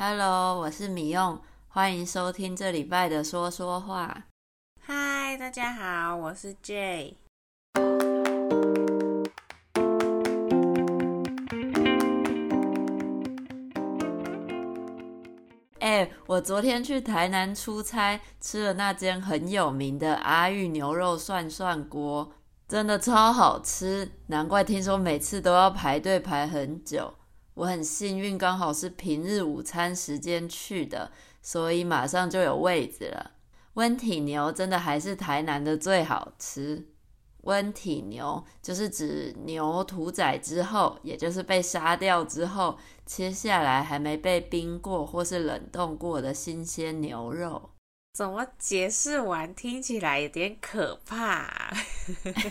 [0.00, 4.26] Hello，我是米用，欢迎收听这礼拜的说说话。
[4.80, 7.14] 嗨，大家好，我是 Jay。
[15.80, 22.32] 哎，我昨天去台南出差，吃了那间很有名的阿裕牛肉涮涮锅，
[22.68, 27.12] 真的超好吃，难怪听说每次都要排队排很久。
[27.58, 31.10] 我很幸运，刚好是平日午餐时间去的，
[31.42, 33.32] 所以马上就有位子了。
[33.74, 36.86] 温体牛真的还是台南的最好吃。
[37.42, 47.70] 温体牛就是指牛屠宰之后，也就是被杀掉之后，切下来还没被冰过或是冷冻过的新鲜牛肉。
[48.12, 51.72] 怎么解释完听起来有点可怕？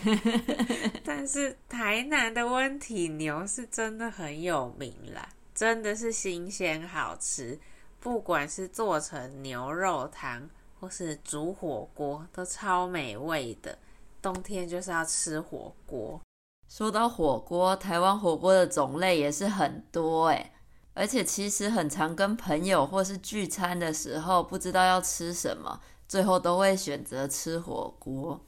[1.04, 7.58] 但是台南的温体牛是真的很有名啦，真的是新鲜好吃，
[8.00, 10.48] 不管是做成牛肉汤
[10.80, 13.76] 或是煮火锅，都超美味的。
[14.22, 16.20] 冬天就是要吃火锅。
[16.68, 20.52] 说到火锅，台湾火锅的种类也是很多诶，
[20.98, 28.44] 而且其实很常跟朋友或是聚餐的时候，不知道要吃什么，最后都会选择吃火锅。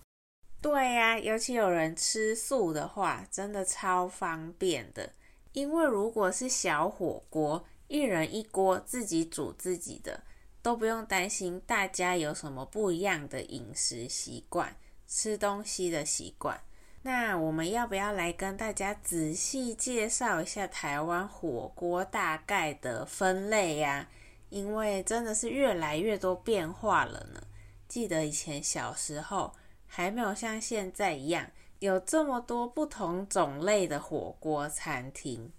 [0.60, 5.12] 对呀、尤其有人吃素的话，真的超方便的。
[5.52, 10.24] 因为如果是小火锅，一人一锅，自己煮自己的，
[10.60, 16.60] 都不用担心大家有什么不一样的饮食习惯、吃东西的习惯。
[17.02, 24.08] 那我们要不要来跟大家仔细介绍一下台湾火锅大概的分类呀？
[24.48, 27.40] 因为真的是越来越多变化了呢。
[27.88, 29.52] 记得以前小时候。
[29.92, 31.44] 还没有像现在一样
[31.80, 35.50] 有这么多不同种类的火锅餐厅。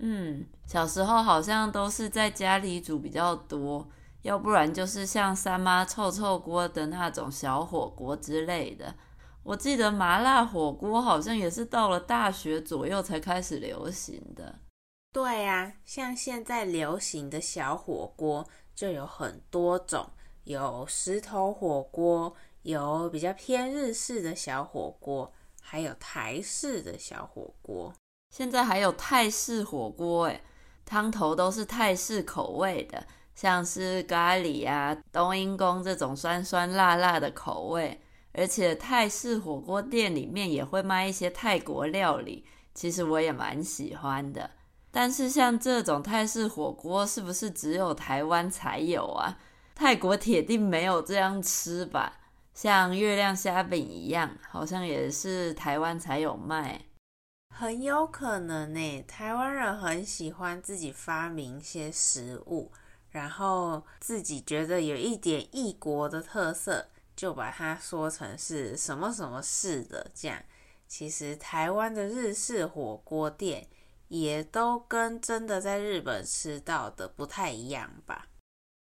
[0.00, 3.88] 嗯，小时候好像都是在家里煮比较多，
[4.20, 8.94] 要不然就是像三妈臭臭锅的那种小火锅之类的。
[9.42, 14.58] 我记得麻辣火锅好像也是到了大学左右才开始流行的。
[15.12, 20.10] 对啊，像现在流行的小火锅就有很多种，
[20.44, 22.34] 有石头火锅。
[22.62, 25.32] 有比较偏日式的小火锅，
[25.62, 27.94] 还有台式的小火锅，
[28.30, 30.42] 现在还有泰式火锅，诶，
[30.84, 37.98] 汤头都是泰式口味的，像是咖喱啊、冬阴功这种酸酸辣辣的口味，
[38.32, 42.44] 而且泰式火锅店里面也会卖一些泰国料理，
[42.74, 44.50] 其实我也蛮喜欢的。
[44.90, 49.38] 但是像这种泰式火锅，是不是只有台湾才有啊？
[49.74, 52.14] 泰国铁定没有这样吃吧？
[52.54, 56.80] 像月亮虾饼一样，好像也是台湾才有卖，
[57.54, 59.04] 很有可能呢。
[59.06, 62.72] 台湾人很喜欢自己发明一些食物，
[63.10, 70.40] 然后自己觉得有一点异国的特色，就把它说成是什么什么式的这样。
[70.86, 73.66] 其实台湾的日式火锅店
[74.06, 78.28] 也都跟真的在日本吃到的不太一样吧。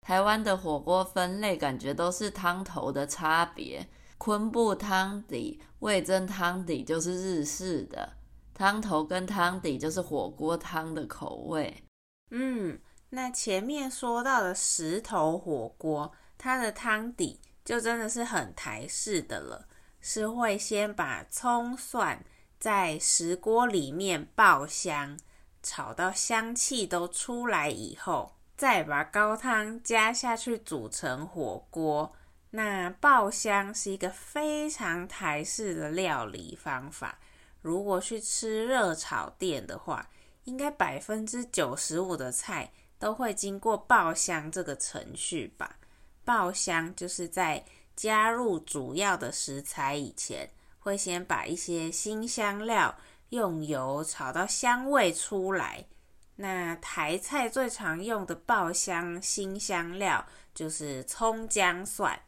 [0.02, 3.88] 台湾的火锅分类感觉都是汤头的差别，
[4.18, 8.18] 昆布汤底、味噌汤底就是日式的，
[8.54, 11.86] 汤头跟汤底就是火锅汤的口味。
[12.32, 12.78] 嗯，
[13.12, 19.68] 那前面说到的石头火锅，它的汤底就真的是很台式的了，
[20.00, 22.24] 是会先把葱蒜
[22.58, 25.20] 在石锅里面爆香，
[25.62, 28.32] 炒到香气都出来以后。
[28.56, 32.14] 再把高汤加下去煮成火锅，
[32.52, 37.20] 那爆香是一个非常台式的料理方法。
[37.62, 40.10] 如果去吃热炒店的话，
[40.46, 45.78] 应该百分之九十五的菜都会经过爆香这个程序吧？
[46.26, 47.64] 爆香就是在
[47.96, 50.50] 加入主要的食材以前，
[50.80, 52.98] 会先把一些辛香料
[53.30, 55.86] 用油炒到香味出来。
[56.38, 62.20] 那台菜最常用的爆香辛香料就是葱姜蒜。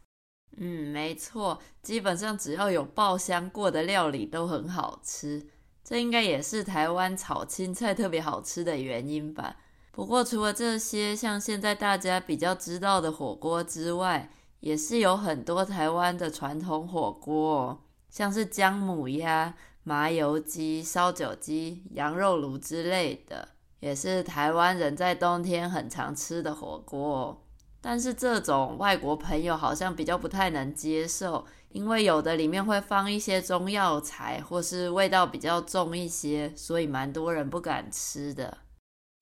[0.56, 5.46] 嗯，没错，基本上只要有爆香过的料理都很好吃。
[5.84, 9.58] 这应该也是台湾炒青菜特别好吃的原因吧。
[9.98, 14.30] 不过除了这些，像现在大家比较知道的火锅之外，
[14.60, 23.50] 也是有很多台湾的传统火锅哦，像是姜母鸭、麻油鸡、烧酒鸡、羊肉炉之类的。
[23.80, 27.44] 也是台湾人在冬天很常吃的火锅，
[27.82, 38.60] 但是这种外国朋友好像比较不太能接受，因为有的里面会放一些中药材，或是味道比较重一些，所以蛮多人不敢吃的。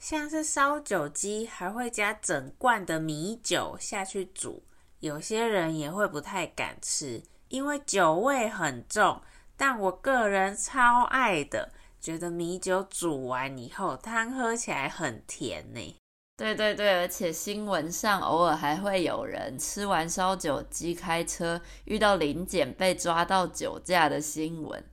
[0.08, 4.62] 像是烧酒鸡还会加整罐的米酒下去煮，
[5.00, 9.20] 有些人也会不太敢吃，因为酒味很重。
[9.58, 15.96] 但我个人超爱的，觉得米酒煮完以后汤喝起来很甜呢。
[16.38, 24.86] 对对对，而且新闻上偶尔还会有人吃完烧酒鸡开车遇到临检被抓到酒驾的新闻，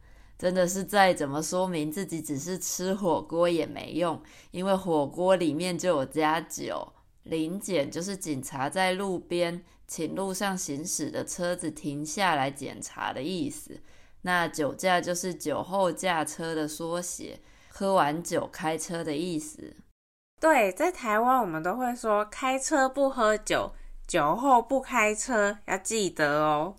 [0.42, 6.92] 真的是再怎么说明自己只是吃火锅也没用，因为火锅里面就有加酒。
[7.22, 13.80] 临检就是警察在路边请路上行驶的车子停下来检查的意思。
[14.22, 19.76] 那酒驾就是酒后驾车的缩写，喝完酒开车的意思。
[20.40, 23.70] 对，在台湾我们都会说开车不喝酒，
[24.08, 26.74] 酒后不开车，要记得哦。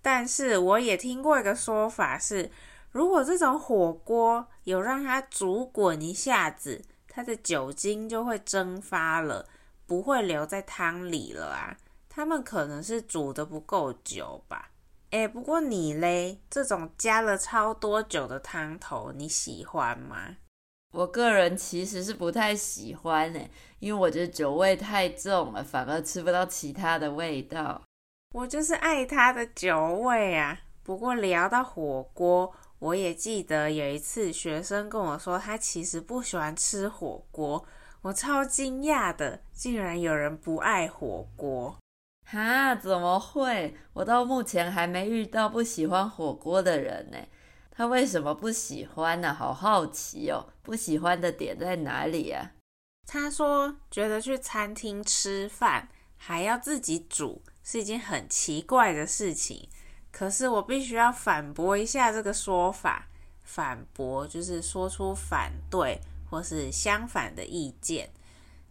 [0.00, 2.50] 但是我也听过一个说法是，
[2.92, 9.48] 如果这种火锅有让它煮滚一下子，它的酒精就会蒸发了，
[9.86, 11.76] 不会留在汤里了啊。
[12.08, 14.70] 他们可能是煮的不够久吧。
[15.10, 20.36] 诶，不过你嘞，这种加了超多酒的汤头，你喜欢吗？
[20.92, 27.80] 我个人其实是不太喜欢诶，因为我觉得酒味太重了，反而吃不到其他的味道。
[28.34, 30.58] 我就是爱它的酒味啊。
[30.82, 37.64] 不过聊到火锅，我也记得有一次学生跟我说，他其实不喜欢吃火锅，
[38.00, 41.78] 我超惊讶的，竟然有人不爱火锅。
[42.28, 42.74] 哈？
[42.74, 43.76] 怎么会？
[43.92, 47.18] 我到目前还没遇到不喜欢火锅的人呢。
[47.70, 49.32] 他为什么不喜欢呢？
[49.32, 52.50] 好好奇哦，不喜欢的点在哪里啊？
[53.06, 59.68] 他说觉得去餐厅吃饭还要自己煮是一件很奇怪的事情。
[60.12, 63.08] 可是我必须要反驳一下这个说法，
[63.42, 65.98] 反驳就是说出反对
[66.30, 68.08] 或是相反的意见。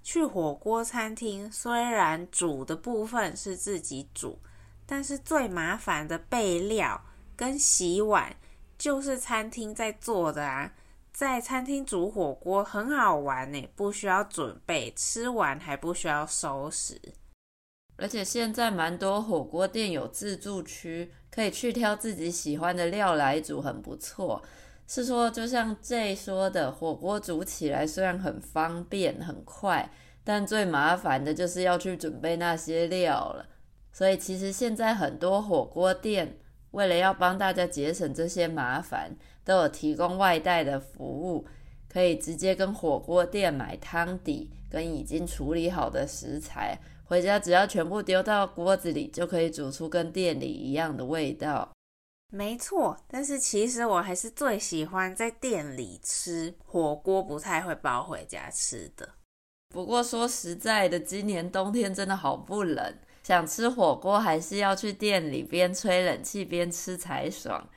[0.03, 4.39] 去火锅餐厅虽然煮的部分是自己煮，
[4.85, 7.01] 但是最麻烦的备料
[7.35, 8.33] 跟洗碗。
[8.77, 10.73] 就是餐厅在做的啊，
[11.13, 16.99] 在餐厅煮火锅很好玩呢，不需要准备，吃完还不需要收拾。
[18.01, 24.42] 而且现在蛮多火锅店有自助区，可以去挑自己喜欢的料来煮，很不错。
[24.88, 29.92] 是说，就像 J 说的，火锅煮起来虽然很方便很快，
[30.24, 33.45] 但最麻烦的就是要去准备那些料了。
[33.94, 36.38] 所以其实现在很多火锅店。
[36.71, 39.13] 为了要帮大家节省这些麻烦，
[39.44, 41.45] 都有提供外带的服务，
[41.89, 46.80] 可以直接跟火锅店买汤底跟已经处理好的食材，
[47.11, 51.69] 回家只要全部丢到锅子里，就可以煮出跟店里一样的味道。
[52.31, 59.09] 没错，但是其实我还是最喜欢在店里吃火锅，不太会包回家吃的。
[59.67, 62.95] 不过说实在的，今年冬天真的好不冷。
[63.23, 67.67] 想吃火锅，还是要去店里边吹冷气边吃才爽，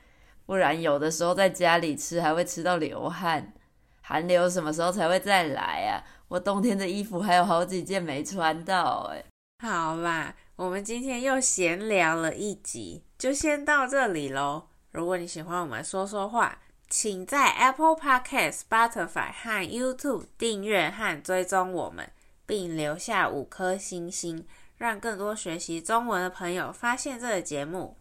[0.45, 3.51] 不然有的时候在家里吃还会吃到流汗。
[3.99, 5.99] 寒流什么时候才会再来啊？
[6.27, 9.23] 我冬天的衣服还有好几件没穿到哎。
[9.63, 14.67] 好啦，我们今天又闲聊了一集，就先到这里喽。
[14.91, 22.11] 如果你喜欢我们说说话，请在 Apple Podcast、Spotify 和 YouTube 订阅和追踪我们，
[22.45, 24.45] 并留下五颗星星。
[24.77, 27.95] 让更多学习中文的朋友发现这个节目。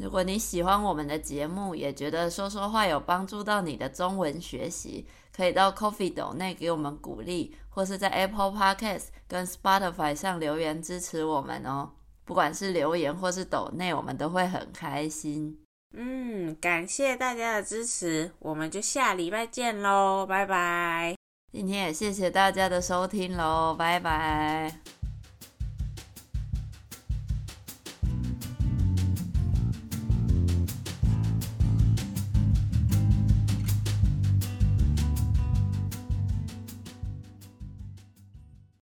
[0.00, 11.90] 如果你喜欢我们的节目，也觉得说说话有帮助到你的中文学习，可以到 Coffee 斗内给我们鼓励，或是在 Apple Podcast 跟 Spotify 上留言支持我们哦。
[12.24, 15.58] 不管是留言或是斗内，我们都会很开心。
[15.92, 21.16] 嗯，感谢大家的支持，我们就下礼拜见喽，拜拜。
[21.52, 24.99] 今天也谢谢大家的收听喽，拜拜。